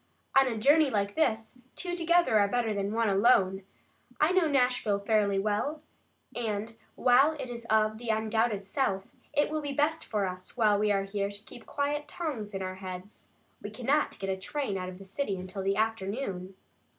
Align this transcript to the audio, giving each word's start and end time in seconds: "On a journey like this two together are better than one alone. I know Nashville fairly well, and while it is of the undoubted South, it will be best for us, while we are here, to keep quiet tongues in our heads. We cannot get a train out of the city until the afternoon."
"On 0.39 0.47
a 0.47 0.57
journey 0.57 0.89
like 0.89 1.13
this 1.13 1.59
two 1.75 1.95
together 1.95 2.39
are 2.39 2.47
better 2.47 2.73
than 2.73 2.91
one 2.91 3.07
alone. 3.07 3.61
I 4.19 4.31
know 4.31 4.47
Nashville 4.47 4.97
fairly 4.97 5.37
well, 5.37 5.83
and 6.35 6.75
while 6.95 7.33
it 7.33 7.51
is 7.51 7.65
of 7.65 7.99
the 7.99 8.09
undoubted 8.09 8.65
South, 8.65 9.05
it 9.31 9.51
will 9.51 9.61
be 9.61 9.73
best 9.73 10.03
for 10.03 10.25
us, 10.25 10.57
while 10.57 10.79
we 10.79 10.91
are 10.91 11.03
here, 11.03 11.29
to 11.29 11.43
keep 11.45 11.67
quiet 11.67 12.07
tongues 12.07 12.55
in 12.55 12.63
our 12.63 12.77
heads. 12.81 13.27
We 13.61 13.69
cannot 13.69 14.17
get 14.17 14.31
a 14.31 14.37
train 14.37 14.75
out 14.75 14.89
of 14.89 14.97
the 14.97 15.05
city 15.05 15.37
until 15.37 15.61
the 15.61 15.75
afternoon." 15.75 16.55